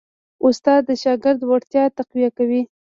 [0.45, 2.61] استاد د شاګرد وړتیا تقویه کوي.